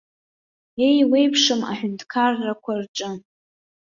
[0.87, 3.09] Еиуеиԥшым аҳәынҭқаррақәа рҿы.